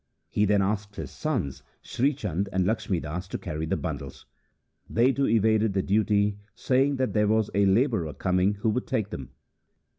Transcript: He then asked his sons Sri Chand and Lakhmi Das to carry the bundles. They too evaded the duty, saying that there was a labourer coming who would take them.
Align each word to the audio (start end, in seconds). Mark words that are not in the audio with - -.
He 0.31 0.45
then 0.45 0.63
asked 0.63 0.95
his 0.95 1.11
sons 1.11 1.61
Sri 1.83 2.11
Chand 2.15 2.49
and 2.51 2.65
Lakhmi 2.65 2.99
Das 2.99 3.27
to 3.27 3.37
carry 3.37 3.67
the 3.67 3.77
bundles. 3.77 4.25
They 4.89 5.11
too 5.13 5.27
evaded 5.27 5.73
the 5.73 5.83
duty, 5.83 6.39
saying 6.55 6.95
that 6.95 7.13
there 7.13 7.27
was 7.27 7.51
a 7.53 7.67
labourer 7.67 8.15
coming 8.15 8.55
who 8.55 8.69
would 8.71 8.87
take 8.87 9.11
them. 9.11 9.29